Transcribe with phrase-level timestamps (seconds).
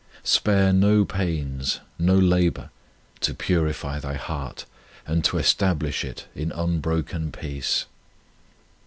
[0.21, 2.71] 1 Spare no pains, no labour,
[3.19, 4.65] to purify thy heart
[5.05, 7.85] and to establish it in unbroken peace.